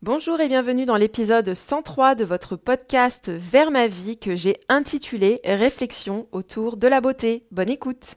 [0.00, 5.40] Bonjour et bienvenue dans l'épisode 103 de votre podcast Vers ma vie que j'ai intitulé
[5.44, 7.48] Réflexion autour de la beauté.
[7.50, 8.14] Bonne écoute.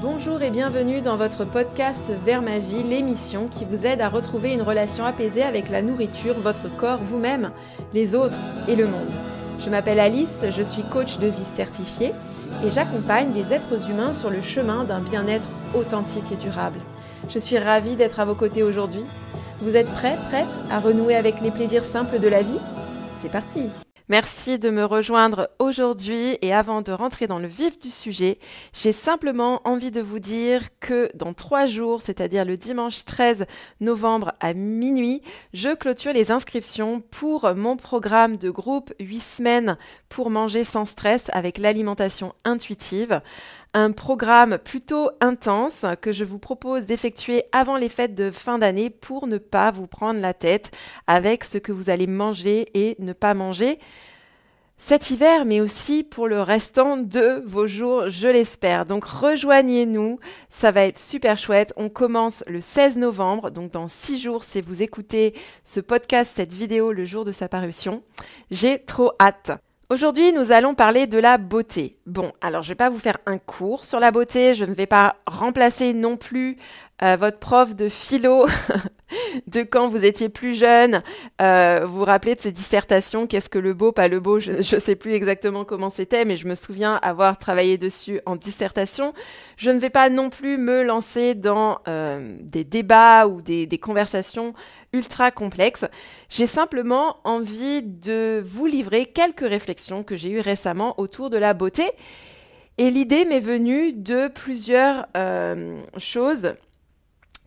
[0.00, 4.54] Bonjour et bienvenue dans votre podcast Vers ma vie, l'émission qui vous aide à retrouver
[4.54, 7.50] une relation apaisée avec la nourriture, votre corps, vous-même,
[7.92, 9.12] les autres et le monde.
[9.58, 12.12] Je m'appelle Alice, je suis coach de vie certifié
[12.64, 15.44] et j'accompagne des êtres humains sur le chemin d'un bien-être
[15.74, 16.80] authentique et durable.
[17.28, 19.04] Je suis ravie d'être à vos côtés aujourd'hui
[19.62, 22.58] vous êtes prêts, prête à renouer avec les plaisirs simples de la vie?
[23.20, 23.68] C'est parti!
[24.08, 28.38] Merci de me rejoindre aujourd'hui et avant de rentrer dans le vif du sujet,
[28.74, 33.46] j'ai simplement envie de vous dire que dans trois jours, c'est-à-dire le dimanche 13
[33.80, 35.22] novembre à minuit,
[35.54, 41.30] je clôture les inscriptions pour mon programme de groupe 8 semaines pour manger sans stress
[41.32, 43.22] avec l'alimentation intuitive
[43.74, 48.90] un programme plutôt intense que je vous propose d'effectuer avant les fêtes de fin d'année
[48.90, 50.70] pour ne pas vous prendre la tête
[51.06, 53.78] avec ce que vous allez manger et ne pas manger
[54.84, 58.84] cet hiver, mais aussi pour le restant de vos jours, je l'espère.
[58.84, 61.72] Donc rejoignez-nous, ça va être super chouette.
[61.76, 66.52] On commence le 16 novembre, donc dans six jours, si vous écoutez ce podcast, cette
[66.52, 68.02] vidéo le jour de sa parution.
[68.50, 69.52] J'ai trop hâte.
[69.92, 71.98] Aujourd'hui, nous allons parler de la beauté.
[72.06, 74.72] Bon, alors je ne vais pas vous faire un cours sur la beauté, je ne
[74.72, 76.56] vais pas remplacer non plus
[77.02, 78.46] euh, votre prof de philo
[79.48, 81.02] de quand vous étiez plus jeune.
[81.40, 84.52] Euh, vous vous rappelez de ces dissertations, qu'est-ce que le beau, pas le beau, je
[84.52, 89.14] ne sais plus exactement comment c'était, mais je me souviens avoir travaillé dessus en dissertation.
[89.56, 94.54] Je ne vais pas non plus me lancer dans euh, des débats ou des, conversations
[94.92, 95.86] ultra complexes.
[96.28, 101.52] J'ai simplement envie de vous livrer quelques réflexions que j'ai eues récemment autour de la
[101.52, 101.84] beauté.
[102.78, 105.06] Et l'idée m'est venue de plusieurs
[105.98, 106.54] choses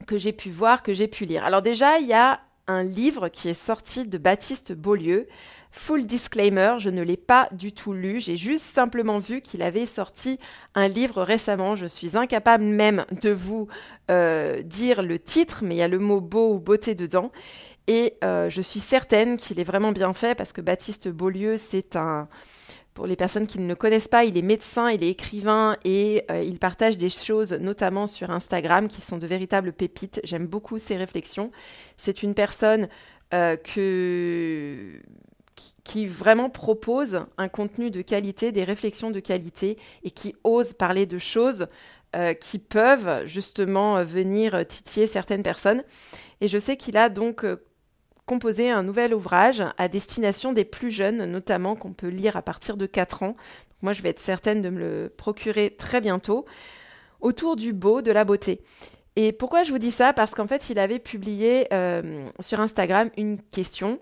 [0.08, 1.44] que j'ai pu voir, que j'ai pu lire.
[1.44, 5.28] Alors déjà, il y a un livre qui est sorti de Baptiste Beaulieu.
[5.72, 9.86] Full disclaimer, je ne l'ai pas du tout lu, j'ai juste simplement vu qu'il avait
[9.86, 10.40] sorti
[10.74, 11.76] un livre récemment.
[11.76, 13.68] Je suis incapable même de vous
[14.10, 17.32] euh, dire le titre, mais il y a le mot beau ou beauté dedans.
[17.88, 21.98] Et euh, je suis certaine qu'il est vraiment bien fait parce que Baptiste Beaulieu, c'est
[21.98, 22.30] un,
[22.96, 26.24] pour les personnes qui ne le connaissent pas, il est médecin, il est écrivain et
[26.32, 30.22] euh, il partage des choses, notamment sur Instagram, qui sont de véritables pépites.
[30.24, 31.52] J'aime beaucoup ses réflexions.
[31.98, 32.88] C'est une personne
[33.34, 33.58] euh,
[35.84, 41.06] qui vraiment propose un contenu de qualité, des réflexions de qualité et qui ose parler
[41.06, 41.68] de choses
[42.16, 45.84] euh, qui peuvent justement venir titiller certaines personnes.
[46.40, 47.46] Et je sais qu'il a donc
[48.26, 52.78] composer un nouvel ouvrage à destination des plus jeunes, notamment qu'on peut lire à partir
[52.78, 53.36] de 4 ans.
[53.82, 56.46] moi, je vais être certaine de me le procurer très bientôt,
[57.22, 58.62] autour du beau, de la beauté.
[59.16, 60.12] Et pourquoi je vous dis ça?
[60.12, 64.00] Parce qu'en fait, il avait publié euh, sur Instagram une question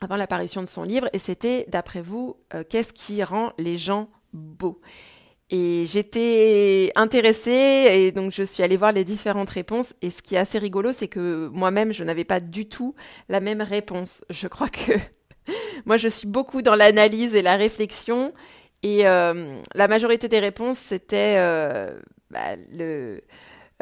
[0.00, 4.08] avant l'apparition de son livre, et c'était, d'après vous, euh, qu'est-ce qui rend les gens
[4.32, 4.80] beaux?
[5.50, 9.94] Et j'étais intéressée et donc je suis allée voir les différentes réponses.
[10.00, 12.94] Et ce qui est assez rigolo, c'est que moi-même, je n'avais pas du tout
[13.28, 14.22] la même réponse.
[14.30, 14.92] Je crois que
[15.86, 18.32] moi, je suis beaucoup dans l'analyse et la réflexion.
[18.84, 21.98] Et euh, la majorité des réponses, c'était euh,
[22.30, 23.18] bah, euh,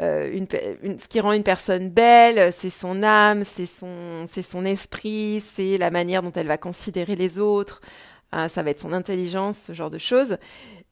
[0.01, 5.77] ce qui rend une personne belle, c'est son âme, c'est son, c'est son esprit, c'est
[5.77, 7.79] la manière dont elle va considérer les autres.
[8.33, 10.37] ça va être son intelligence, ce genre de choses.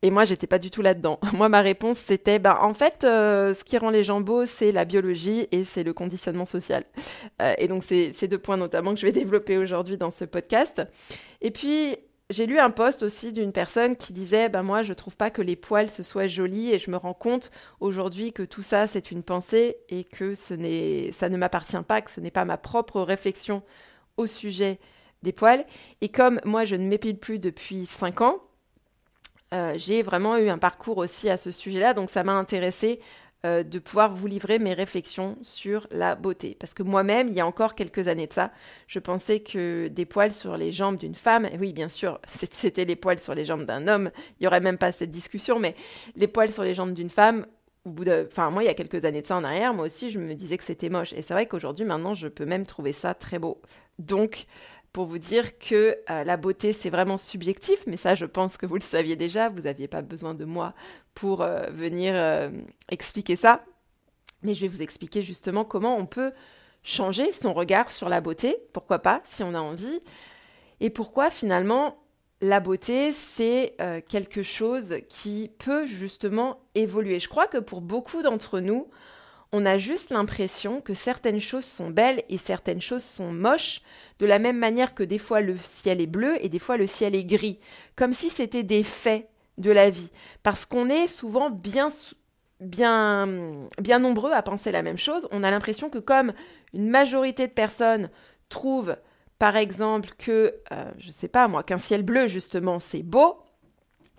[0.03, 1.19] Et moi, j'étais pas du tout là-dedans.
[1.33, 4.71] Moi, ma réponse, c'était, ben, en fait, euh, ce qui rend les gens beaux, c'est
[4.71, 6.83] la biologie et c'est le conditionnement social.
[7.41, 10.23] Euh, et donc, c'est ces deux points notamment que je vais développer aujourd'hui dans ce
[10.25, 10.83] podcast.
[11.41, 11.97] Et puis,
[12.29, 15.41] j'ai lu un post aussi d'une personne qui disait, ben, moi, je trouve pas que
[15.41, 19.11] les poils, ce soit joli et je me rends compte aujourd'hui que tout ça, c'est
[19.11, 20.53] une pensée et que ce
[21.13, 23.63] ça ne m'appartient pas, que ce n'est pas ma propre réflexion
[24.17, 24.79] au sujet
[25.23, 25.65] des poils.
[26.01, 28.41] Et comme moi, je ne m'épile plus depuis 5 ans,
[29.53, 32.99] euh, j'ai vraiment eu un parcours aussi à ce sujet-là, donc ça m'a intéressé
[33.45, 36.57] euh, de pouvoir vous livrer mes réflexions sur la beauté.
[36.59, 38.51] Parce que moi-même, il y a encore quelques années de ça,
[38.87, 42.19] je pensais que des poils sur les jambes d'une femme, oui bien sûr,
[42.51, 45.59] c'était les poils sur les jambes d'un homme, il n'y aurait même pas cette discussion,
[45.59, 45.75] mais
[46.15, 47.45] les poils sur les jambes d'une femme,
[47.85, 48.27] au bout de...
[48.29, 50.35] Enfin, moi, il y a quelques années de ça en arrière, moi aussi, je me
[50.35, 51.13] disais que c'était moche.
[51.13, 53.61] Et c'est vrai qu'aujourd'hui, maintenant, je peux même trouver ça très beau.
[53.97, 54.45] Donc,
[54.97, 58.65] pour vous dire que euh, la beauté, c'est vraiment subjectif, mais ça, je pense que
[58.65, 60.73] vous le saviez déjà, vous n'aviez pas besoin de moi
[61.13, 62.49] pour euh, venir euh,
[62.89, 63.63] expliquer ça.
[64.41, 66.31] Mais je vais vous expliquer justement comment on peut
[66.81, 69.99] changer son regard sur la beauté, pourquoi pas, si on a envie,
[70.79, 71.99] et pourquoi finalement
[72.41, 73.75] la beauté, c'est
[74.07, 77.19] quelque chose qui peut justement évoluer.
[77.19, 78.87] Je crois que pour beaucoup d'entre nous,
[79.53, 83.81] On a juste l'impression que certaines choses sont belles et certaines choses sont moches,
[84.19, 86.87] de la même manière que des fois le ciel est bleu et des fois le
[86.87, 87.59] ciel est gris,
[87.95, 90.11] comme si c'était des faits de la vie.
[90.43, 91.89] Parce qu'on est souvent bien,
[92.59, 95.27] bien, bien nombreux à penser la même chose.
[95.31, 96.33] On a l'impression que comme
[96.73, 98.09] une majorité de personnes
[98.49, 98.97] trouvent,
[99.39, 103.39] par exemple, que, euh, je sais pas moi, qu'un ciel bleu, justement, c'est beau,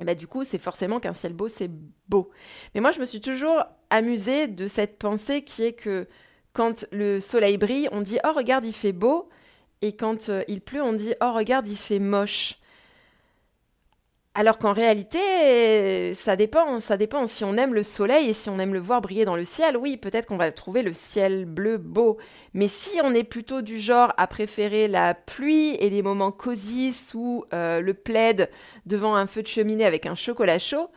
[0.01, 1.71] et bah, du coup, c'est forcément qu'un ciel beau, c'est
[2.09, 2.31] beau.
[2.75, 6.07] Mais moi, je me suis toujours amusée de cette pensée qui est que
[6.53, 9.29] quand le soleil brille, on dit Oh, regarde, il fait beau.
[9.81, 12.59] Et quand euh, il pleut, on dit Oh, regarde, il fait moche.
[14.35, 17.27] Alors qu'en réalité, ça dépend, ça dépend.
[17.27, 19.77] Si on aime le soleil et si on aime le voir briller dans le ciel,
[19.77, 22.19] oui, peut-être qu'on va trouver le ciel bleu beau.
[22.55, 26.93] Mais si on est plutôt du genre à préférer la pluie et les moments cosy
[26.93, 28.49] sous euh, le plaid
[28.87, 30.89] devant un feu de cheminée avec un chocolat chaud,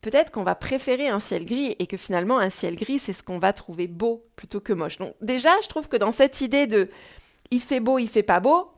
[0.00, 3.22] peut-être qu'on va préférer un ciel gris et que finalement un ciel gris, c'est ce
[3.22, 4.98] qu'on va trouver beau plutôt que moche.
[4.98, 6.90] Donc déjà, je trouve que dans cette idée de
[7.50, 8.70] il fait beau, il fait pas beau,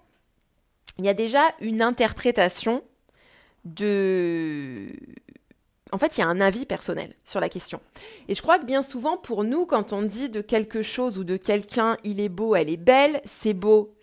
[0.99, 2.82] il y a déjà une interprétation
[3.64, 4.88] de...
[5.93, 7.81] En fait, il y a un avis personnel sur la question.
[8.28, 11.25] Et je crois que bien souvent, pour nous, quand on dit de quelque chose ou
[11.25, 13.96] de quelqu'un, il est beau, elle est belle, c'est beau,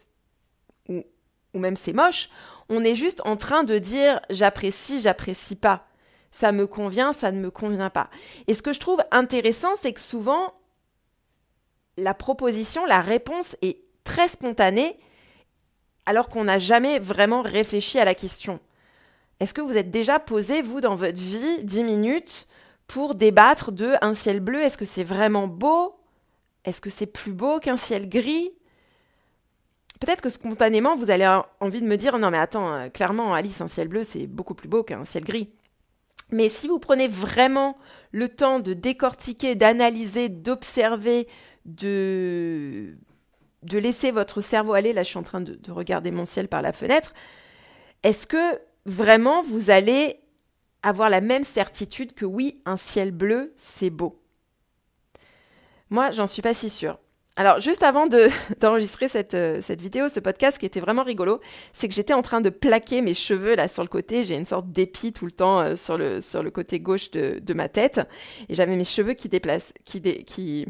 [0.89, 1.05] ou,
[1.53, 2.29] ou même c'est moche,
[2.67, 5.86] on est juste en train de dire j'apprécie, j'apprécie pas.
[6.37, 8.11] Ça me convient, ça ne me convient pas.
[8.45, 10.53] Et ce que je trouve intéressant, c'est que souvent,
[11.97, 14.99] la proposition, la réponse est très spontanée,
[16.05, 18.59] alors qu'on n'a jamais vraiment réfléchi à la question.
[19.39, 22.47] Est-ce que vous êtes déjà posé, vous, dans votre vie, 10 minutes
[22.85, 24.61] pour débattre de un ciel bleu?
[24.61, 25.95] Est-ce que c'est vraiment beau?
[26.65, 28.51] Est-ce que c'est plus beau qu'un ciel gris?
[29.99, 31.27] Peut-être que spontanément, vous allez
[31.61, 34.53] envie de me dire non mais attends, euh, clairement, Alice, un ciel bleu, c'est beaucoup
[34.53, 35.49] plus beau qu'un ciel gris.
[36.29, 37.77] Mais si vous prenez vraiment
[38.11, 41.27] le temps de décortiquer, d'analyser, d'observer,
[41.65, 42.97] de,
[43.63, 46.61] de laisser votre cerveau aller, là je suis en train de regarder mon ciel par
[46.61, 47.13] la fenêtre,
[48.03, 50.19] est-ce que vraiment, vous allez
[50.83, 54.21] avoir la même certitude que oui, un ciel bleu, c'est beau?
[55.89, 56.99] Moi, j'en suis pas si sûre.
[57.39, 58.07] Alors, juste avant
[58.59, 61.39] d'enregistrer cette, euh, cette, vidéo, ce podcast qui était vraiment rigolo,
[61.71, 64.23] c'est que j'étais en train de plaquer mes cheveux là sur le côté.
[64.23, 67.39] J'ai une sorte d'épi tout le temps euh, sur, le, sur le côté gauche de,
[67.39, 68.01] de ma tête.
[68.49, 70.01] Et j'avais mes cheveux qui déplacent, qui,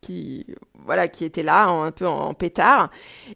[0.00, 0.46] qui,
[0.86, 2.90] voilà qui était là un peu en, pétard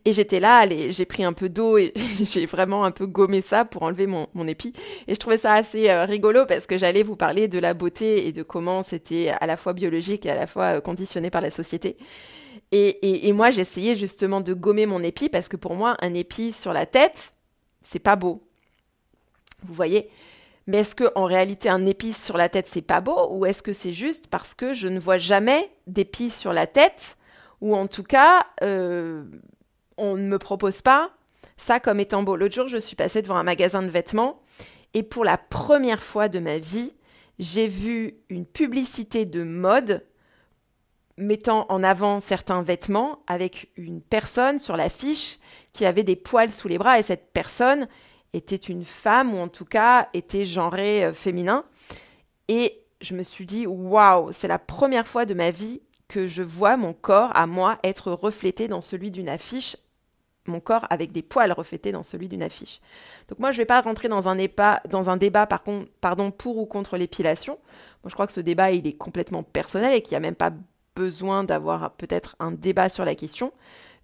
[0.06, 3.66] et j'étais là j'ai pris un peu d'eau et j'ai vraiment un peu gommé ça
[3.66, 4.72] pour enlever mon, épi
[5.06, 8.26] et je trouvais ça assez euh, rigolo parce que j'allais vous parler de la beauté
[8.26, 11.50] et de comment c'était à la fois biologique et à la fois conditionné par la
[11.50, 11.98] société
[12.72, 16.72] et, moi j'essayais justement de gommer mon épi parce que pour moi un épi sur
[16.72, 17.34] la tête
[17.82, 18.42] c'est pas beau.
[19.62, 20.08] Vous voyez?
[20.66, 23.28] Mais est-ce que en réalité un épice sur la tête c'est pas beau?
[23.30, 27.18] Ou est-ce que c'est juste parce que je ne vois jamais d'épice sur la tête?
[27.60, 29.24] Ou en tout cas euh,
[29.98, 31.10] on ne me propose pas
[31.58, 32.36] ça comme étant beau.
[32.36, 34.40] L'autre jour je suis passée devant un magasin de vêtements
[34.94, 36.94] et pour la première fois de ma vie
[37.38, 40.04] j'ai vu une publicité de mode
[41.16, 45.38] mettant en avant certains vêtements avec une personne sur l'affiche
[45.72, 47.86] qui avait des poils sous les bras et cette personne
[48.32, 51.64] était une femme ou en tout cas était genré euh, féminin.
[52.48, 56.42] Et je me suis dit, waouh, c'est la première fois de ma vie que je
[56.42, 59.76] vois mon corps à moi être reflété dans celui d'une affiche,
[60.46, 62.80] mon corps avec des poils reflétés dans celui d'une affiche.
[63.28, 65.90] Donc moi, je ne vais pas rentrer dans un, débat, dans un débat par contre,
[66.00, 67.58] pardon, pour ou contre l'épilation.
[68.02, 70.34] Moi, je crois que ce débat, il est complètement personnel et qu'il n'y a même
[70.34, 70.52] pas
[70.94, 73.52] besoin d'avoir peut-être un débat sur la question.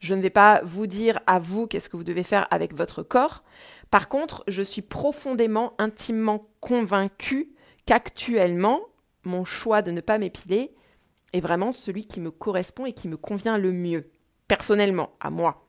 [0.01, 3.03] Je ne vais pas vous dire à vous qu'est-ce que vous devez faire avec votre
[3.03, 3.43] corps.
[3.91, 7.51] Par contre, je suis profondément, intimement convaincue
[7.87, 8.81] qu'actuellement,
[9.25, 10.75] mon choix de ne pas m'épiler
[11.33, 14.11] est vraiment celui qui me correspond et qui me convient le mieux,
[14.47, 15.67] personnellement, à moi.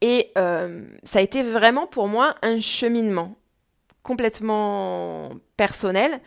[0.00, 3.36] Et euh, ça a été vraiment pour moi un cheminement
[4.02, 6.20] complètement personnel,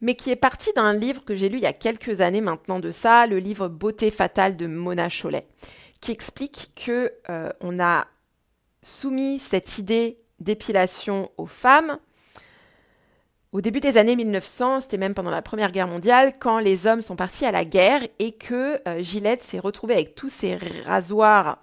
[0.00, 2.78] mais qui est parti d'un livre que j'ai lu il y a quelques années maintenant
[2.78, 5.46] de ça, le livre Beauté fatale de Mona Chollet,
[6.00, 8.06] qui explique que euh, on a
[8.82, 11.98] soumis cette idée d'épilation aux femmes
[13.50, 17.00] au début des années 1900, c'était même pendant la Première Guerre mondiale, quand les hommes
[17.00, 21.58] sont partis à la guerre et que euh, Gillette s'est retrouvé avec tous ses rasoirs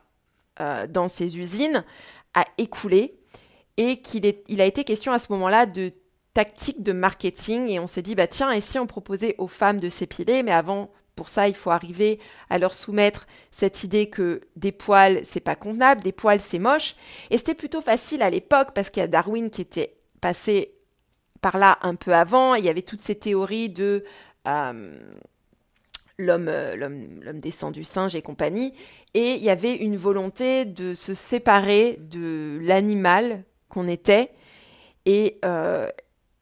[0.60, 1.84] euh, dans ses usines
[2.34, 3.20] à écouler
[3.78, 5.94] et qu'il il a été question à ce moment-là de
[6.36, 9.80] tactique de marketing et on s'est dit bah tiens et si on proposait aux femmes
[9.80, 10.44] de s'épiler?
[10.44, 15.22] Mais avant pour ça, il faut arriver à leur soumettre cette idée que des poils,
[15.24, 16.96] c'est pas convenable, des poils, c'est moche.
[17.32, 20.74] Et c'était plutôt facile à l'époque parce qu'il y a Darwin qui était passé
[21.40, 22.56] par là un peu avant.
[22.56, 24.04] Il y avait toutes ces théories de
[24.46, 24.98] euh,
[26.18, 28.74] l'homme, l'homme descend du singe et compagnie.
[29.14, 34.32] Et il y avait une volonté de se séparer de l'animal qu'on était.
[35.06, 35.40] Et,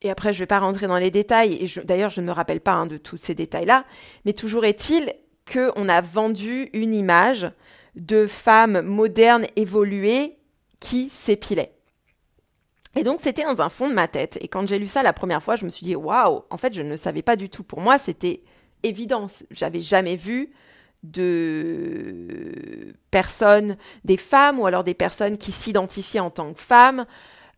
[0.03, 1.53] et après, je ne vais pas rentrer dans les détails.
[1.53, 3.85] Et d'ailleurs, je ne me rappelle pas hein, de tous ces détails-là.
[4.25, 5.13] Mais toujours est-il
[5.51, 7.49] qu'on a vendu une image
[7.95, 10.37] de femmes modernes évoluées
[10.79, 11.73] qui s'épilaient.
[12.95, 14.37] Et donc, c'était dans un fond de ma tête.
[14.41, 16.73] Et quand j'ai lu ça la première fois, je me suis dit, waouh, en fait,
[16.73, 17.63] je ne savais pas du tout.
[17.63, 18.41] Pour moi, c'était
[18.83, 19.27] évident.
[19.51, 20.51] J'avais jamais vu
[21.03, 27.05] de personnes, des femmes ou alors des personnes qui s'identifiaient en tant que femmes,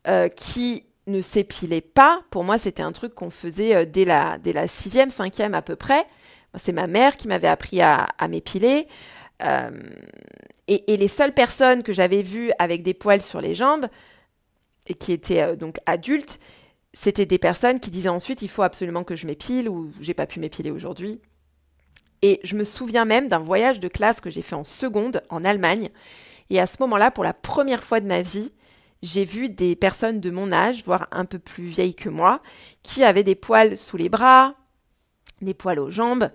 [0.07, 2.21] euh, qui ne s'épilaient pas.
[2.29, 5.61] Pour moi, c'était un truc qu'on faisait euh, dès la, dès la sixième, cinquième à
[5.61, 6.05] peu près.
[6.55, 8.87] C'est ma mère qui m'avait appris à, m'épiler.
[9.43, 9.71] Euh,
[10.67, 13.87] et, et, les seules personnes que j'avais vues avec des poils sur les jambes,
[14.87, 16.39] et qui étaient euh, donc adultes,
[16.93, 20.27] c'était des personnes qui disaient ensuite il faut absolument que je m'épile ou j'ai pas
[20.27, 21.21] pu m'épiler aujourd'hui.
[22.21, 25.43] Et je me souviens même d'un voyage de classe que j'ai fait en seconde en
[25.43, 25.89] Allemagne.
[26.49, 28.51] Et à ce moment-là, pour la première fois de ma vie,
[29.05, 32.41] j'ai vu des personnes de mon âge, voire un peu plus vieilles que moi,
[32.83, 34.55] qui avaient des poils sous les bras,
[35.41, 36.29] des poils aux jambes,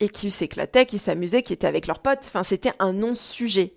[0.00, 2.24] et qui s'éclataient, qui s'amusaient, qui étaient avec leurs potes.
[2.26, 3.74] Enfin, c'était un non-sujet.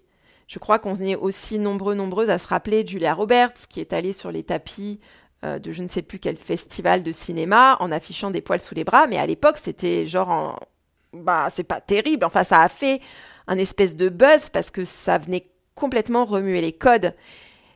[0.48, 4.14] Je crois qu'on est aussi nombreux, nombreuses à se rappeler Julia Roberts, qui est allée
[4.14, 5.00] sur les tapis
[5.44, 8.76] euh, de je ne sais plus quel festival de cinéma en affichant des poils sous
[8.76, 9.08] les bras.
[9.08, 10.56] Mais à l'époque, c'était genre en...
[11.14, 12.26] Bah, c'est pas terrible.
[12.26, 13.02] Enfin, ça a fait
[13.48, 17.14] un espèce de buzz parce que ça venait complètement remuer les codes.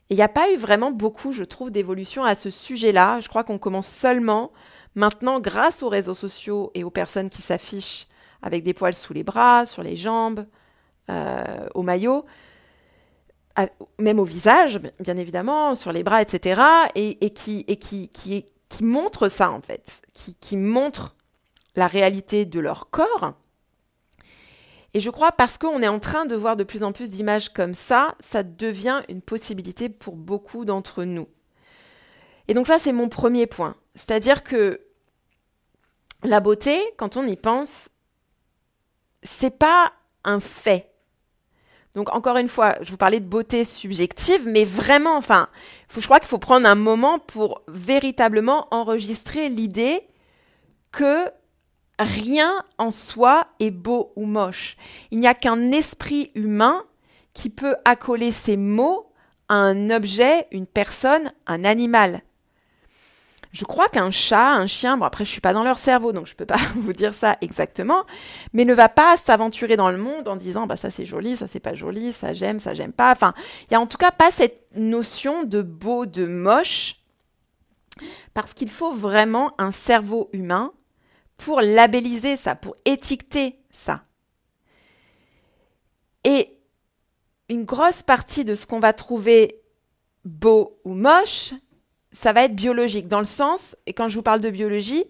[0.09, 3.19] Et il n'y a pas eu vraiment beaucoup, je trouve, d'évolution à ce sujet-là.
[3.19, 4.51] Je crois qu'on commence seulement
[4.95, 8.07] maintenant, grâce aux réseaux sociaux et aux personnes qui s'affichent
[8.41, 10.45] avec des poils sous les bras, sur les jambes,
[11.09, 12.25] euh, au maillot,
[13.99, 16.61] même au visage, bien évidemment, sur les bras, etc.,
[16.95, 18.45] et, qui,
[18.81, 21.15] montrent ça, en fait, qui, qui montrent
[21.75, 23.33] la réalité de leur corps.
[24.97, 27.49] Et je crois parce qu'on est en train de voir de plus en plus d'images
[27.49, 31.27] comme ça, ça devient une possibilité pour beaucoup d'entre nous.
[32.47, 33.75] Et donc ça, c'est mon premier point.
[33.93, 34.81] C'est-à-dire que
[36.23, 37.89] la beauté, quand on y pense,
[39.21, 40.91] c'est pas un fait.
[41.93, 45.47] Donc encore une fois, je vous parlais de beauté subjective, mais vraiment, enfin,
[45.95, 50.01] je crois qu'il faut prendre un moment pour véritablement enregistrer l'idée
[50.91, 51.29] que
[51.99, 54.77] rien en soi est beau ou moche.
[55.11, 56.83] Il n'y a qu'un esprit humain
[57.33, 59.11] qui peut accoler ses mots
[59.49, 62.21] à un objet, une personne, un animal.
[63.53, 66.27] Je crois qu'un chat, un chien, bon après je suis pas dans leur cerveau donc
[66.27, 68.03] je peux pas vous dire ça exactement,
[68.53, 71.47] mais ne va pas s'aventurer dans le monde en disant bah ça c'est joli, ça
[71.47, 73.11] c'est pas joli, ça j'aime, ça j'aime pas.
[73.11, 73.33] Enfin,
[73.69, 76.97] il y a en tout cas pas cette notion de beau, de moche
[78.33, 80.71] parce qu'il faut vraiment un cerveau humain
[81.37, 84.03] pour labelliser ça, pour étiqueter ça.
[86.23, 86.57] Et
[87.49, 89.61] une grosse partie de ce qu'on va trouver
[90.25, 91.53] beau ou moche,
[92.11, 95.05] ça va être biologique, dans le sens, et quand je vous parle de biologie,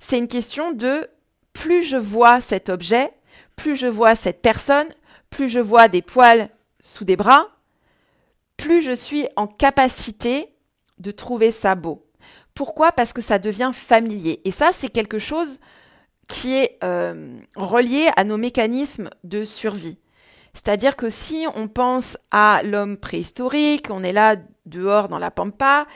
[0.00, 1.08] c'est une question de
[1.52, 3.12] plus je vois cet objet,
[3.54, 4.88] plus je vois cette personne,
[5.30, 6.48] plus je vois des poils
[6.80, 7.48] sous des bras,
[8.56, 10.48] plus je suis en capacité
[10.98, 12.05] de trouver ça beau.
[12.56, 12.90] Pourquoi?
[12.90, 14.40] Parce que ça devient familier.
[14.44, 15.60] Et ça, c'est quelque chose
[16.26, 19.98] qui est euh, relié à nos mécanismes de survie.
[20.54, 25.86] C'est-à-dire que si on pense à l'homme préhistorique, on est là dehors dans la pampa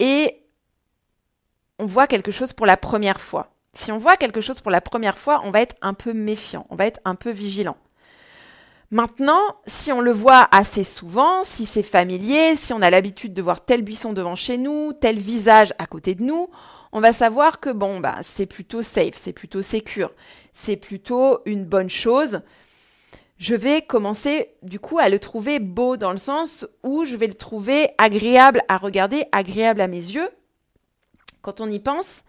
[0.00, 0.42] et
[1.78, 3.54] on voit quelque chose pour la première fois.
[3.74, 6.66] Si on voit quelque chose pour la première fois, on va être un peu méfiant,
[6.68, 7.76] on va être un peu vigilant.
[8.90, 13.42] Maintenant, si on le voit assez souvent, si c'est familier, si on a l'habitude de
[13.42, 16.48] voir tel buisson devant chez nous, tel visage à côté de nous,
[16.92, 20.12] on va savoir que bon, bah, c'est plutôt safe, c'est plutôt secure,
[20.54, 22.40] c'est plutôt une bonne chose
[23.38, 27.28] je vais commencer du coup à le trouver beau dans le sens où je vais
[27.28, 30.28] le trouver agréable à regarder, agréable à mes yeux.
[31.40, 32.24] Quand on y pense,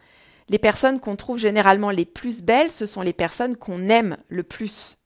[0.49, 4.43] les personnes qu'on trouve généralement les plus belles, ce sont les personnes qu'on aime le
[4.43, 4.98] plus,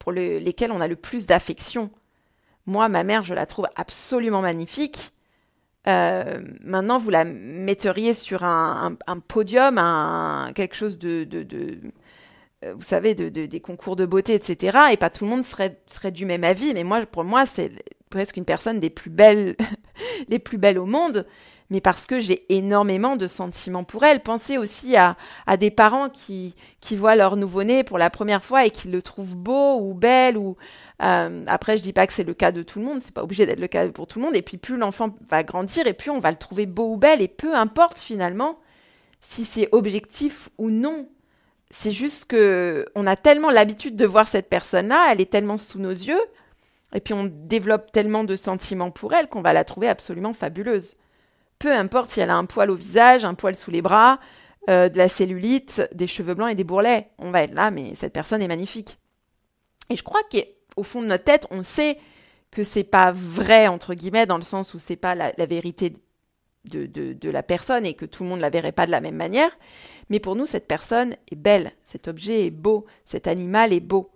[0.00, 1.90] pour lesquelles on a le plus d'affection.
[2.66, 5.12] Moi, ma mère, je la trouve absolument magnifique.
[5.86, 8.96] Euh, maintenant, vous la metteriez sur un,
[9.28, 11.24] podium, un, quelque chose de
[12.62, 14.78] euh, vous savez, de, des concours de beauté, etc.
[14.92, 16.74] Et pas tout le monde serait, serait du même avis.
[16.74, 17.70] Mais moi, pour moi, c'est
[18.10, 19.56] presque une personne des plus belles,
[20.28, 21.26] les plus belles au monde.
[21.70, 24.20] Mais parce que j'ai énormément de sentiments pour elle.
[24.20, 28.66] Pensez aussi à, à des parents qui, qui voient leur nouveau-né pour la première fois
[28.66, 30.36] et qui le trouvent beau ou belle.
[30.36, 30.56] Ou
[31.02, 33.00] euh, après, je dis pas que c'est le cas de tout le monde.
[33.00, 34.34] C'est pas obligé d'être le cas pour tout le monde.
[34.34, 37.22] Et puis plus l'enfant va grandir et plus on va le trouver beau ou belle.
[37.22, 38.58] Et peu importe finalement
[39.20, 41.08] si c'est objectif ou non
[41.70, 45.78] C'est juste que on a tellement l'habitude de voir cette personne-là, elle est tellement sous
[45.78, 46.20] nos yeux,
[46.94, 50.96] et puis on développe tellement de sentiments pour elle qu'on va la trouver absolument fabuleuse.
[51.60, 54.18] Peu importe si elle a un poil au visage, un poil sous les bras,
[54.70, 57.10] euh, de la cellulite, des cheveux blancs et des bourrelets.
[57.18, 58.98] On va être là, mais cette personne est magnifique.
[59.90, 61.98] Et je crois qu'au fond de notre tête, on sait
[62.50, 65.94] que c'est pas vrai, entre guillemets, dans le sens où c'est pas la, vérité
[66.64, 69.16] de, de, la personne et que tout le monde la verrait pas de la même
[69.16, 69.50] manière.
[70.08, 74.10] Mais pour nous, cette personne est belle, cet objet est beau, cet animal est beau.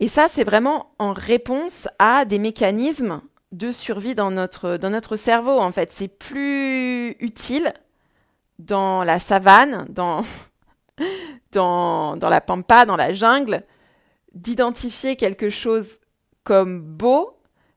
[0.00, 3.20] Et ça, c'est vraiment en réponse à des mécanismes
[3.52, 5.58] de survie dans notre, cerveau.
[5.58, 7.72] En fait, c'est plus utile
[8.58, 10.24] dans la savane, dans,
[11.52, 13.64] dans, dans la pampa, dans la jungle,
[14.34, 16.00] d'identifier quelque chose
[16.44, 17.34] comme beau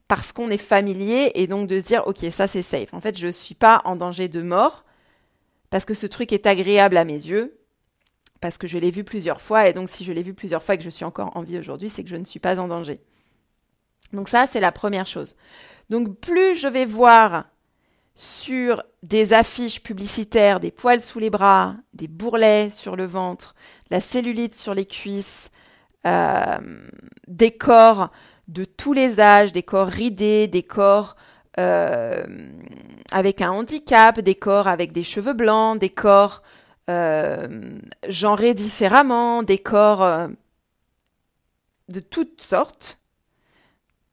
[0.08, 2.94] parce qu'on est familier et donc de se dire, ok, ça c'est safe.
[2.94, 4.84] En fait, je ne suis pas en danger de mort
[5.70, 7.58] parce que ce truc est agréable à mes yeux,
[8.42, 10.76] parce que je l'ai vu plusieurs fois, et donc si je l'ai vu plusieurs fois
[10.76, 12.68] et que je suis encore en vie aujourd'hui, c'est que je ne suis pas en
[12.68, 13.00] danger.
[14.14, 15.36] Donc ça, c'est la première chose.
[15.90, 17.46] Donc plus je vais voir
[18.16, 23.56] sur des affiches publicitaires, des poils sous les bras, des bourrelets sur le ventre,
[23.90, 25.50] la cellulite sur les cuisses,
[26.06, 26.58] euh,
[27.28, 28.12] des corps
[28.48, 31.16] de tous les âges, des corps ridés, des corps
[31.60, 32.24] euh,
[33.12, 36.42] avec un handicap, des corps avec des cheveux blancs, des corps
[36.90, 37.78] euh,
[38.08, 40.28] genrés différemment, des corps euh,
[41.90, 43.00] de toutes sortes,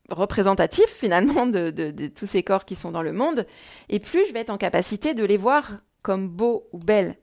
[0.08, 3.46] représentatifs finalement de, de, tous ces corps qui sont dans le monde,
[3.88, 7.16] et plus je vais être en capacité de les voir comme beaux ou belles.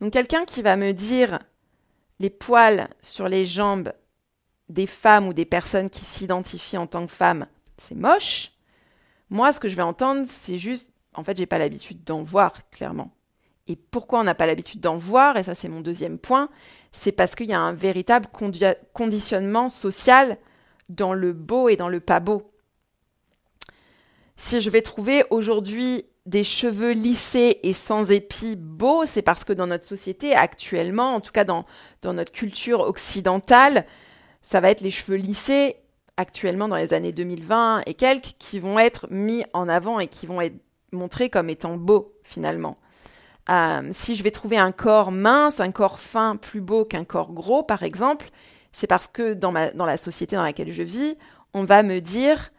[0.00, 1.38] Donc quelqu'un qui va me dire
[2.20, 3.92] les poils sur les jambes
[4.68, 7.46] des femmes ou des personnes qui s'identifient en tant que femmes,
[7.78, 8.52] c'est moche.
[9.30, 12.68] Moi, ce que je vais entendre, c'est juste, en fait, j'ai pas l'habitude d'en voir,
[12.70, 13.10] clairement.
[13.68, 16.48] Et pourquoi on n'a pas l'habitude d'en voir, et ça c'est mon deuxième point,
[16.92, 18.28] c'est parce qu'il y a un véritable
[18.92, 20.38] conditionnement social
[20.88, 22.50] dans le beau et dans le pas beau.
[24.36, 29.52] Si je vais trouver aujourd'hui des cheveux lissés et sans épis beaux, c'est parce que
[29.52, 31.64] dans notre société actuellement, en tout cas dans,
[32.02, 33.86] dans notre culture occidentale,
[34.42, 35.76] ça va être les cheveux lissés
[36.16, 40.26] actuellement dans les années 2020 et quelques qui vont être mis en avant et qui
[40.26, 40.56] vont être
[40.92, 42.78] montrés comme étant beaux finalement.
[43.48, 47.32] Euh, si je vais trouver un corps mince, un corps fin plus beau qu'un corps
[47.32, 48.30] gros, par exemple,
[48.76, 51.16] c'est parce que dans, la société dans laquelle je vis,
[51.54, 52.52] on va me dire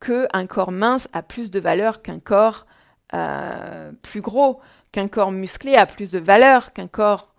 [0.00, 2.66] qu'un corps mince a plus de valeur qu'un corps
[3.14, 4.60] euh, plus gros,
[4.92, 7.32] qu'un corps musclé a plus de valeur qu'un corps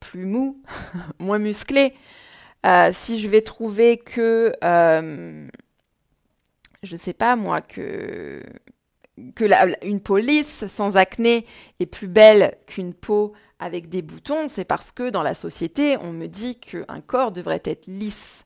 [0.00, 0.62] plus mou,
[1.18, 1.92] moins musclé.
[2.64, 5.46] Euh, si je vais trouver que, je
[6.90, 8.42] ne sais pas moi, que
[9.82, 11.44] une peau lisse sans acné
[11.80, 16.12] est plus belle qu'une peau avec des boutons, c'est parce que dans la société, on
[16.12, 18.44] me dit qu'un corps devrait être lisse.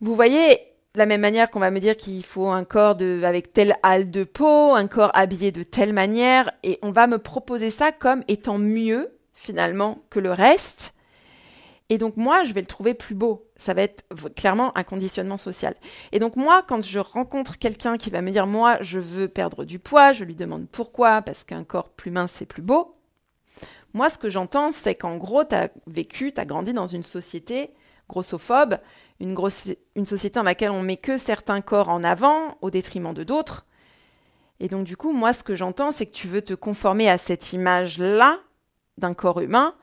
[0.00, 0.50] Vous voyez,
[0.94, 4.10] de la même manière qu'on va me dire qu'il faut un corps avec telle halle
[4.10, 8.24] de peau, un corps habillé de telle manière, et on va me proposer ça comme
[8.28, 10.94] étant mieux, finalement, que le reste,
[11.88, 13.46] et donc moi, je vais le trouver plus beau.
[13.56, 15.74] Ça va être clairement un conditionnement social.
[16.12, 19.64] Et donc moi, quand je rencontre quelqu'un qui va me dire, moi, je veux perdre
[19.64, 22.95] du poids, je lui demande pourquoi, parce qu'un corps plus mince, c'est plus beau.
[23.96, 27.02] Moi, ce que j'entends, c'est qu'en gros, tu as vécu, tu as grandi dans une
[27.02, 27.70] société
[28.10, 28.76] grossophobe,
[29.20, 29.34] une,
[30.04, 33.64] société dans laquelle on met que certains corps en avant au détriment de d'autres.
[34.60, 37.16] Et donc du coup, moi, ce que j'entends, c'est que tu veux te conformer à
[37.16, 38.38] cette image-là
[38.98, 39.74] d'un corps humain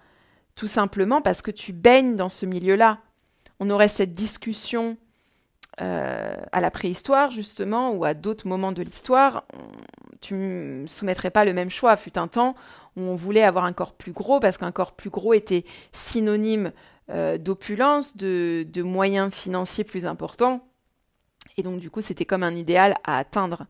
[0.53, 2.99] tout simplement parce que tu baignes dans ce milieu-là.
[3.59, 4.95] On aurait cette discussion
[5.81, 9.45] euh, à la préhistoire, justement, ou à d'autres moments de l'histoire.
[10.23, 11.97] Tu ne soumettrais pas le même choix.
[11.97, 12.55] Fut un temps
[12.95, 16.71] où on voulait avoir un corps plus gros parce qu'un corps plus gros était synonyme
[17.09, 20.65] euh, d'opulence, de moyens financiers plus importants.
[21.57, 23.67] Et donc, du coup, c'était comme un idéal à atteindre.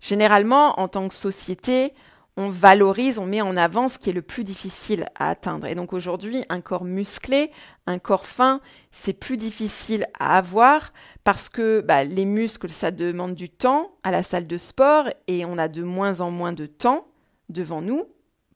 [0.00, 1.94] Généralement, en tant que société,
[2.36, 5.66] on valorise, on met en avant ce qui est le plus difficile à atteindre.
[5.66, 7.50] Et donc aujourd'hui, un corps musclé,
[7.86, 8.60] un corps fin,
[8.92, 10.92] c'est plus difficile à avoir
[11.24, 15.44] parce que bah, les muscles, ça demande du temps à la salle de sport et
[15.46, 17.06] on a de moins en moins de temps
[17.48, 18.04] devant nous,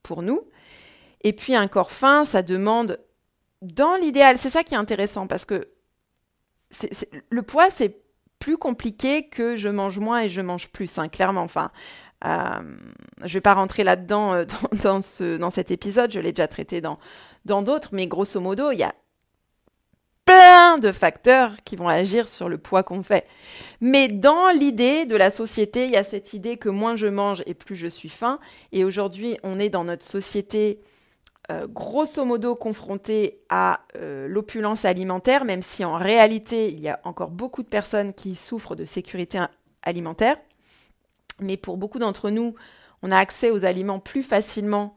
[0.03, 0.43] pour nous.
[1.23, 3.01] Et puis un corps fin, ça demande,
[3.63, 5.69] dans l'idéal, c'est ça qui est intéressant parce que
[7.31, 7.97] le poids, c'est
[8.39, 11.43] plus compliqué que je mange moins et je mange plus, hein, clairement.
[11.43, 11.71] Enfin,
[12.25, 12.61] euh,
[13.19, 14.45] je ne vais pas rentrer là-dedans euh,
[14.83, 16.99] dans, ce, dans cet épisode, je l'ai déjà traité dans
[17.45, 18.95] d'autres, mais grosso modo, il y a
[20.27, 23.27] plein de facteurs qui vont agir sur le poids qu'on fait.
[23.81, 27.43] Mais dans l'idée de la société, il y a cette idée que moins je mange
[27.47, 28.39] et plus je suis faim.
[28.73, 30.81] Et aujourd'hui, on est dans notre société
[31.51, 33.81] euh, grosso modo confrontés à
[34.29, 38.77] l'opulence alimentaire, même si en réalité, il y a encore beaucoup de personnes qui souffrent
[38.77, 39.43] de sécurité
[39.83, 40.37] alimentaire.
[41.41, 42.55] Mais pour beaucoup d'entre nous,
[43.03, 44.97] on a accès aux aliments plus facilement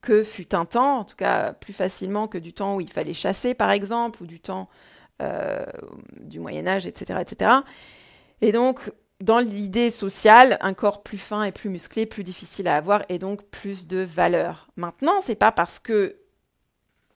[0.00, 3.14] que fut un temps, en tout cas plus facilement que du temps où il fallait
[3.14, 4.68] chasser, par exemple, ou du temps
[5.22, 5.64] euh,
[6.20, 7.50] du Moyen Âge, etc., etc.
[8.40, 12.76] Et donc, dans l'idée sociale, un corps plus fin et plus musclé, plus difficile à
[12.76, 14.68] avoir et donc plus de valeur.
[14.76, 16.16] Maintenant, c'est pas parce que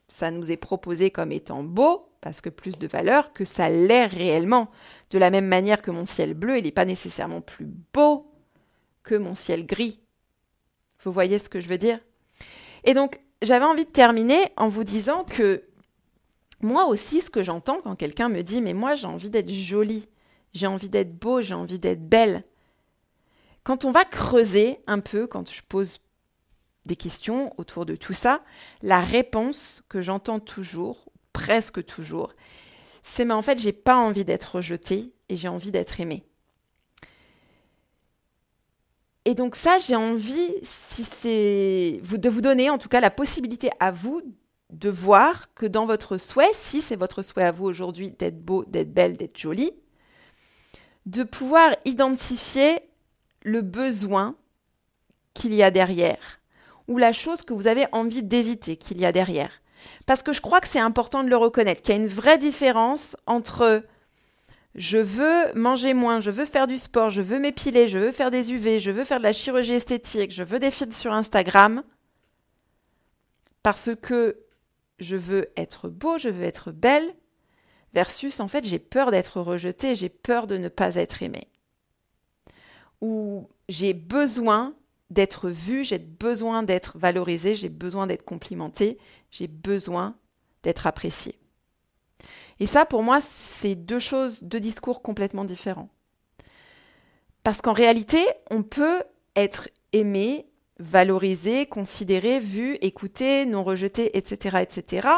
[0.09, 4.07] ça nous est proposé comme étant beau, parce que plus de valeur, que ça l'est
[4.07, 4.71] réellement.
[5.11, 8.28] De la même manière que mon ciel bleu, il n'est pas nécessairement plus beau
[9.17, 10.01] mon ciel gris.
[11.05, 12.01] Vous voyez ce que je veux dire?
[12.85, 15.65] Et donc, j'avais envie de terminer en vous disant que
[16.61, 20.09] moi aussi, ce que j'entends quand quelqu'un me dit, mais moi j'ai envie d'être jolie,
[20.55, 22.45] j'ai envie d'être beau, j'ai envie d'être belle.
[23.63, 25.99] Quand on va creuser un peu, quand je pose
[26.87, 28.43] des questions autour de tout ça,
[28.83, 32.33] la réponse que j'entends toujours, presque toujours,
[33.03, 36.28] c'est mais en fait, j'ai pas envie d'être rejetée et j'ai envie d'être aimée.
[39.29, 43.69] Et donc ça, j'ai envie, si c'est de vous donner en tout cas la possibilité
[43.79, 44.23] à vous
[44.73, 48.65] de voir que dans votre souhait, si c'est votre souhait à vous aujourd'hui d'être beau,
[48.65, 49.73] d'être belle, d'être jolie,
[51.05, 52.81] de pouvoir identifier
[53.43, 54.35] le besoin
[55.35, 56.41] qu'il y a derrière
[56.87, 59.61] ou la chose que vous avez envie d'éviter qu'il y a derrière.
[60.07, 62.39] Parce que je crois que c'est important de le reconnaître, qu'il y a une vraie
[62.39, 63.83] différence entre
[64.79, 68.31] je veux manger moins, je veux faire du sport, je veux m'épiler, je veux faire
[68.31, 71.83] des UV, je veux faire de la chirurgie esthétique, je veux des films sur Instagram,
[73.65, 74.39] parce que
[75.01, 77.13] je veux être beau, je veux être belle,
[77.93, 81.49] versus en fait j'ai peur d'être rejetée, j'ai peur de ne pas être aimée.
[83.01, 84.77] Ou j'ai besoin
[85.11, 88.99] d'être vue, j'ai besoin d'être valorisée, j'ai besoin d'être complimentée,
[89.33, 90.15] j'ai besoin
[90.63, 91.37] d'être appréciée.
[92.61, 95.89] Et ça, pour moi, c'est deux choses, deux discours complètement différents.
[97.45, 99.03] Parce qu'en réalité, on peut
[99.37, 100.47] être aimé,
[100.79, 105.09] valorisé, considéré, vu, écouté, non rejeté, etc., etc.,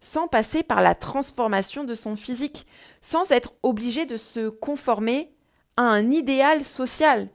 [0.00, 2.66] sans passer par la transformation de son physique,
[3.02, 5.34] sans être obligé de se conformer
[5.76, 7.28] à un idéal social.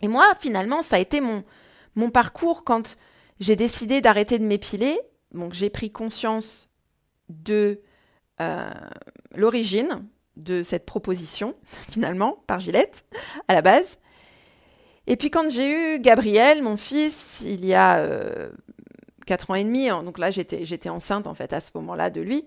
[0.00, 1.44] Et moi, finalement, ça a été mon,
[1.94, 2.96] mon parcours quand
[3.40, 4.98] j'ai décidé d'arrêter de m'épiler.
[5.32, 6.68] Donc j'ai pris conscience
[7.28, 7.80] de
[8.40, 8.70] euh,
[9.34, 10.04] l'origine
[10.36, 11.54] de cette proposition,
[11.90, 13.04] finalement, par Gillette,
[13.48, 13.98] à la base.
[15.06, 18.50] Et puis quand j'ai eu Gabriel, mon fils, il y a euh,
[19.26, 19.88] 4 ans et demi.
[19.88, 20.02] Hein.
[20.02, 22.44] Donc là, j'étais, j'étais enceinte en fait à ce moment-là de lui.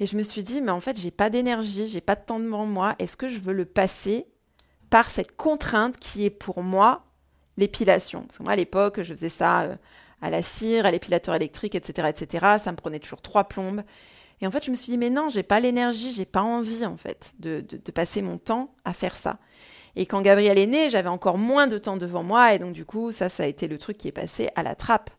[0.00, 2.40] Et je me suis dit, mais en fait, j'ai pas d'énergie, j'ai pas de temps
[2.40, 2.94] devant moi.
[2.98, 4.26] Est-ce que je veux le passer
[4.90, 7.04] par cette contrainte qui est pour moi
[7.56, 8.22] l'épilation?
[8.22, 9.76] Parce que moi, à l'époque, je faisais ça euh,
[10.22, 12.56] à la cire, à l'épilateur électrique, etc., etc.
[12.58, 13.82] Ça me prenait toujours trois plombes.
[14.40, 16.86] Et en fait, je me suis dit, mais non, j'ai pas l'énergie, j'ai pas envie
[16.86, 19.38] en fait de, de passer mon temps à faire ça.
[19.96, 22.84] Et quand Gabriel est né, j'avais encore moins de temps devant moi, et donc du
[22.84, 25.10] coup, ça, ça a été le truc qui est passé à la trappe.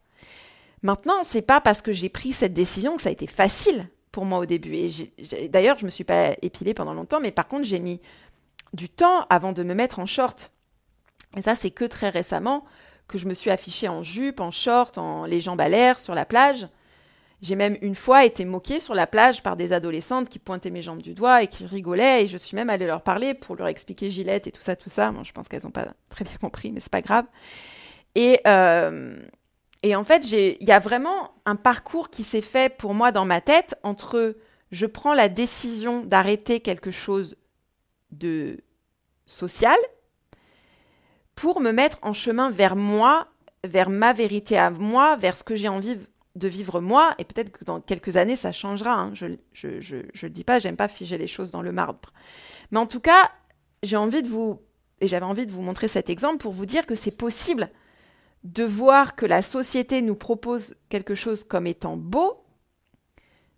[0.83, 4.23] Maintenant, c'est pas parce que j'ai pris cette décision que ça a été facile pour
[4.25, 4.75] moi au début.
[4.75, 7.99] Et d'ailleurs, je me suis pas épilée pendant longtemps, mais par contre, j'ai mis
[8.73, 10.53] du temps avant de me mettre en short.
[11.35, 12.63] Et ça, c'est que très récemment
[13.07, 16.15] que je me suis affichée en jupe, en short, en les jambes à l'air sur
[16.15, 16.67] la plage.
[17.41, 20.81] J'ai même une fois été moquée sur la plage par des adolescentes qui pointaient mes
[20.81, 22.25] jambes du doigt et qui rigolaient.
[22.25, 24.89] Et je suis même allée leur parler pour leur expliquer Gillette et tout ça, tout
[24.89, 25.13] ça.
[25.23, 27.25] Je pense qu'elles n'ont pas très bien compris, mais c'est pas grave.
[28.15, 29.17] Et, euh,
[29.83, 33.25] et en fait, il y a vraiment un parcours qui s'est fait pour moi dans
[33.25, 34.35] ma tête entre
[34.71, 37.35] je prends la décision d'arrêter quelque chose
[38.11, 38.57] de
[39.25, 39.77] social
[41.35, 43.27] pour me mettre en chemin vers moi,
[43.63, 45.97] vers ma vérité à moi, vers ce que j'ai envie
[46.39, 47.13] de vivre moi.
[47.19, 48.93] Et peut-être que dans quelques années, ça changera.
[48.93, 49.11] Hein.
[49.13, 52.13] Je ne je, dis pas, j'aime pas figer les choses dans le marbre.
[52.71, 53.31] Mais en tout cas,
[53.83, 54.61] j'ai envie de vous,
[55.01, 57.69] et j'avais envie de vous montrer cet exemple pour vous dire que c'est possible
[58.43, 62.43] de voir que la société nous propose quelque chose comme étant beau,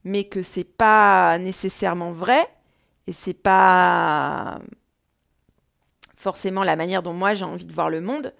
[0.03, 2.47] mais que c'est pas nécessairement vrai
[3.07, 4.59] et c'est pas
[6.15, 8.33] forcément la manière dont moi j'ai envie de voir le monde,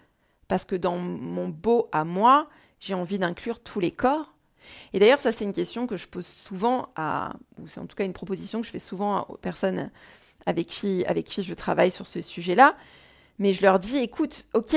[0.47, 2.47] parce que dans mon beau à moi,
[2.80, 4.31] j'ai envie d'inclure tous les corps.
[4.94, 7.96] Et d'ailleurs, ça c'est une question que je pose souvent à, ou c'est en tout
[7.96, 9.90] cas une proposition que je fais souvent aux personnes
[10.46, 12.76] avec qui, avec qui je travaille sur ce sujet-là.
[13.40, 14.76] Mais je leur dis, écoute, ok,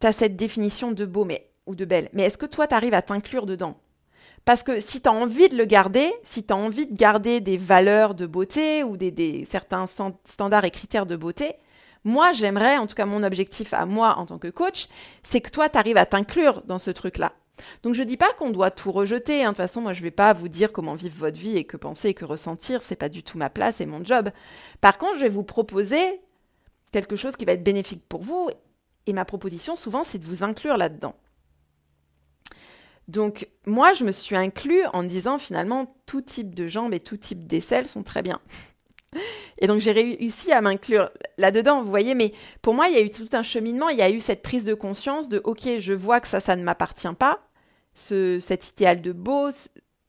[0.00, 2.08] tu as cette définition de beau mais, ou de belle.
[2.12, 3.78] Mais est-ce que toi, tu arrives à t'inclure dedans?
[4.44, 7.40] Parce que si tu as envie de le garder, si tu as envie de garder
[7.40, 11.54] des valeurs de beauté ou des, certains standards et critères de beauté,
[12.04, 14.86] moi, j'aimerais, en tout cas mon objectif à moi en tant que coach,
[15.24, 17.32] c'est que toi, tu arrives à t'inclure dans ce truc-là.
[17.82, 19.42] Donc je ne dis pas qu'on doit tout rejeter.
[19.42, 19.46] hein.
[19.46, 21.64] De toute façon, moi, je ne vais pas vous dire comment vivre votre vie et
[21.64, 22.82] que penser et que ressentir.
[22.82, 24.30] C'est pas du tout ma place et mon job.
[24.80, 26.20] Par contre, je vais vous proposer
[26.92, 28.50] quelque chose qui va être bénéfique pour vous.
[29.06, 31.14] Et ma proposition, souvent, c'est de vous inclure là-dedans.
[33.08, 37.16] Donc, moi, je me suis inclus en disant finalement, tout type de jambes et tout
[37.16, 38.40] type d'aisselles sont très bien.
[39.58, 42.14] Et donc, j'ai réussi à m'inclure là-dedans, vous voyez.
[42.14, 43.88] Mais pour moi, il y a eu tout un cheminement.
[43.88, 46.56] Il y a eu cette prise de conscience de, OK, je vois que ça, ça
[46.56, 47.45] ne m'appartient pas.
[47.96, 49.48] Ce, cet idéal de beau,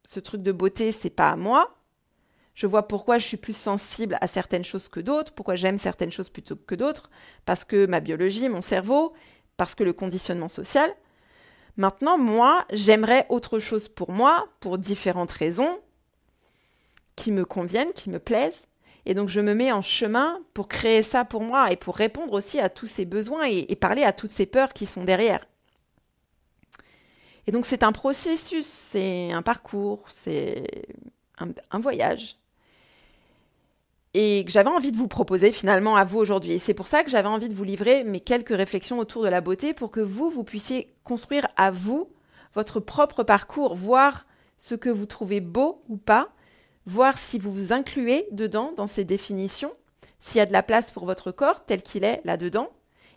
[0.06, 1.73] ce truc de beauté, c'est pas à moi.
[2.54, 6.12] Je vois pourquoi je suis plus sensible à certaines choses que d'autres, pourquoi j'aime certaines
[6.12, 7.10] choses plutôt que d'autres,
[7.45, 9.13] parce que ma biologie, mon cerveau,
[9.58, 10.93] parce que le conditionnement social.
[11.78, 15.80] Maintenant, moi, j'aimerais autre chose pour moi, pour différentes raisons,
[17.15, 18.67] qui me conviennent, qui me plaisent.
[19.06, 22.34] Et donc, je me mets en chemin pour créer ça pour moi et pour répondre
[22.34, 25.45] aussi à tous ces besoins et parler à toutes ces peurs qui sont derrière.
[27.48, 30.86] Et donc, c'est un processus, c'est un parcours, c'est
[31.72, 32.38] un, voyage
[34.14, 36.54] et j'avais envie de vous proposer finalement à vous aujourd'hui.
[36.54, 39.28] Et c'est pour ça que j'avais envie de vous livrer mes quelques réflexions autour de
[39.28, 42.10] la beauté pour que vous, vous puissiez construire à vous
[42.56, 44.26] votre propre parcours, voir
[44.58, 46.30] ce que vous trouvez beau ou pas,
[46.88, 49.74] voir si vous vous incluez dedans dans ces définitions,
[50.20, 52.72] s'il y a de la place pour votre corps tel qu'il est là-dedans,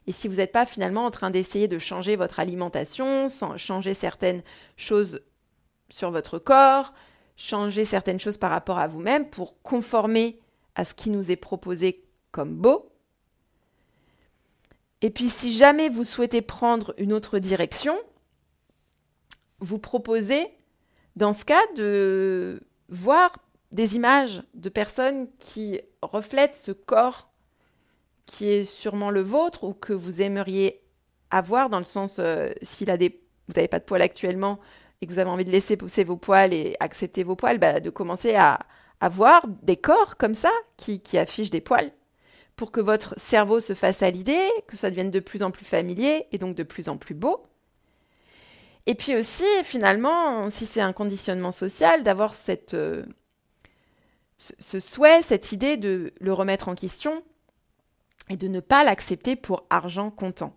[0.06, 4.42] et si vous n'êtes pas finalement en train d'essayer de changer votre alimentation, changer certaines
[4.76, 5.22] choses
[5.90, 6.92] sur votre corps,
[7.36, 10.40] changer certaines choses par rapport à vous-même pour conformer
[10.74, 12.90] à ce qui nous est proposé comme beau.
[15.02, 17.96] Et puis si jamais vous souhaitez prendre une autre direction,
[19.60, 20.46] vous proposez
[21.16, 23.36] dans ce cas de voir
[23.72, 27.29] des images de personnes qui reflètent ce corps
[28.30, 30.80] qui est sûrement le vôtre ou que vous aimeriez
[31.32, 34.60] avoir dans le sens euh, vous n'avez pas de poils actuellement
[35.00, 37.80] et que vous avez envie de laisser pousser vos poils et accepter vos poils, bah,
[37.80, 38.60] de commencer à,
[39.00, 41.90] avoir des corps comme ça qui, affichent des poils
[42.54, 45.64] pour que votre cerveau se fasse à l'idée, que ça devienne de plus en plus
[45.64, 47.42] familier et donc de plus en plus beau.
[48.86, 52.34] Et puis aussi, finalement, si c'est un conditionnement social, d'avoir
[52.74, 53.04] euh,
[54.36, 57.24] ce souhait, cette idée de le remettre en question
[58.30, 60.54] et de ne pas l'accepter pour argent comptant.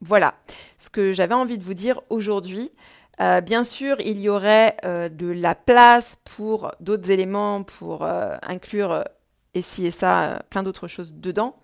[0.00, 0.34] Voilà
[0.78, 2.72] ce que j'avais envie de vous dire aujourd'hui.
[3.20, 8.36] Euh, bien sûr, il y aurait euh, de la place pour d'autres éléments, pour euh,
[8.42, 9.04] inclure
[9.54, 11.56] et ci et ça, plein d'autres choses dedans.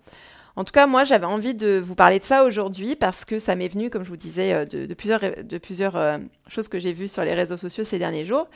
[0.57, 3.55] En tout cas, moi, j'avais envie de vous parler de ça aujourd'hui parce que ça
[3.55, 7.25] m'est venu, comme je vous disais, de, plusieurs, de plusieurs choses que j'ai vues sur
[7.25, 8.47] les réseaux sociaux ces derniers jours.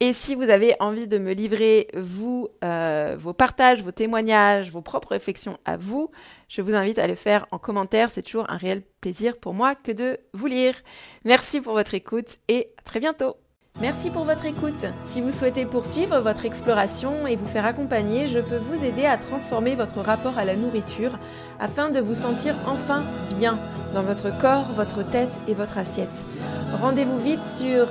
[0.00, 4.82] Et si vous avez envie de me livrer, vous, euh, vos partages, vos témoignages, vos
[4.82, 6.10] propres réflexions à vous,
[6.48, 8.10] je vous invite à le faire en commentaire.
[8.10, 10.74] C'est toujours un réel plaisir pour moi que de vous lire.
[11.24, 13.36] Merci pour votre écoute et à très bientôt.
[13.80, 14.86] Merci pour votre écoute.
[15.06, 19.16] Si vous souhaitez poursuivre votre exploration et vous faire accompagner, je peux vous aider à
[19.16, 21.18] transformer votre rapport à la nourriture
[21.58, 23.02] afin de vous sentir enfin
[23.38, 23.58] bien
[23.94, 26.08] dans votre corps, votre tête et votre assiette.
[26.80, 27.86] Rendez-vous vite sur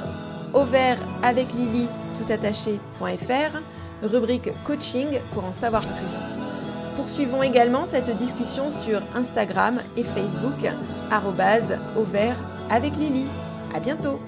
[0.64, 1.88] vert avec Lily
[2.18, 3.58] toutattaché.fr,
[4.04, 6.36] rubrique coaching pour en savoir plus.
[6.96, 10.72] Poursuivons également cette discussion sur Instagram et Facebook,
[11.12, 11.78] arrobase
[12.70, 13.26] avec Lily.
[13.76, 14.20] À bientôt!